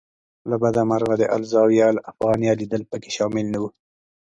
[0.49, 3.63] له بده مرغه د الزاویة الافغانیه لیدل په کې شامل نه و.